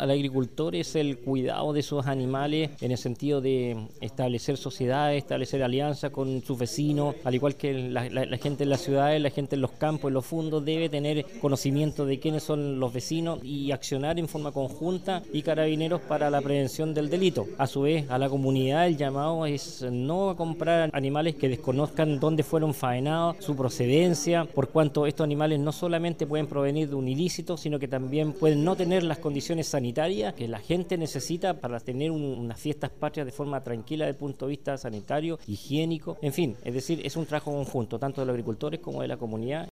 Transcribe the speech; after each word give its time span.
al 0.00 0.10
agricultor 0.10 0.74
es 0.74 0.96
el 0.96 1.18
cuidado 1.18 1.74
de 1.74 1.82
sus 1.82 2.06
animales 2.06 2.70
en 2.80 2.90
el 2.90 2.96
sentido 2.96 3.42
de 3.42 3.76
establecer 4.00 4.56
sociedades, 4.56 5.18
establecer 5.18 5.62
alianzas 5.62 6.10
con 6.10 6.42
sus 6.42 6.58
vecinos, 6.58 7.16
al 7.22 7.34
igual 7.34 7.54
que 7.56 7.74
la, 7.74 8.38
gente 8.38 8.64
en 8.64 8.70
las 8.70 8.80
ciudades, 8.80 9.20
la 9.20 9.28
gente 9.28 9.56
en 9.56 9.60
los 9.60 9.72
campos, 9.72 10.08
en 10.08 10.14
los 10.14 10.24
fundos, 10.24 10.64
debe 10.64 10.88
tener 10.88 11.26
conocimiento 11.42 12.06
de 12.06 12.18
quiénes 12.18 12.44
son 12.44 12.80
los 12.80 12.94
vecinos 12.94 13.40
y 13.44 13.72
accionar 13.72 14.18
en 14.18 14.26
forma 14.26 14.52
conjunta 14.52 15.22
y 15.34 15.42
carabineros 15.42 16.00
para 16.00 16.30
la 16.30 16.40
prevención 16.40 16.94
del 16.94 17.10
delito. 17.10 17.46
A 17.58 17.66
su 17.66 17.82
vez, 17.82 18.10
a 18.10 18.16
la 18.16 18.30
comunidad 18.30 18.86
el 18.86 18.96
llamado 18.96 19.44
es 19.44 19.82
no 19.82 20.34
comprar 20.34 20.88
animales 20.94 21.34
que 21.34 21.50
desconozcan 21.50 22.18
dónde 22.18 22.42
fueron 22.42 22.72
faenados, 22.72 23.36
su 23.40 23.54
procedencia, 23.54 24.46
por 24.46 24.70
cuanto 24.70 25.06
estos 25.06 25.24
animales 25.24 25.60
no 25.60 25.72
solamente 25.72 26.26
pueden 26.26 26.46
provenir 26.46 26.88
de 26.88 26.94
un 26.94 27.06
ilícito, 27.06 27.58
sino 27.58 27.78
que 27.78 27.86
también 27.86 28.32
pueden 28.32 28.64
no 28.64 28.76
tener 28.76 29.02
las 29.02 29.18
condiciones 29.18 29.66
sanitarias 29.66 29.89
que 29.92 30.48
la 30.48 30.60
gente 30.60 30.96
necesita 30.96 31.60
para 31.60 31.80
tener 31.80 32.10
unas 32.10 32.58
fiestas 32.58 32.90
patrias 32.90 33.26
de 33.26 33.32
forma 33.32 33.62
tranquila 33.62 34.04
desde 34.06 34.16
el 34.16 34.18
punto 34.18 34.46
de 34.46 34.50
vista 34.50 34.76
sanitario, 34.76 35.38
higiénico, 35.46 36.16
en 36.22 36.32
fin, 36.32 36.56
es 36.64 36.74
decir, 36.74 37.00
es 37.04 37.16
un 37.16 37.26
trabajo 37.26 37.52
conjunto, 37.52 37.98
tanto 37.98 38.20
de 38.20 38.26
los 38.26 38.34
agricultores 38.34 38.80
como 38.80 39.02
de 39.02 39.08
la 39.08 39.16
comunidad. 39.16 39.68